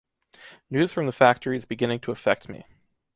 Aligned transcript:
News 0.71 0.91
from 0.91 1.05
the 1.05 1.11
factory 1.11 1.55
is 1.57 1.65
beginning 1.65 1.99
to 1.99 2.11
affect 2.11 2.49
me. 2.49 2.65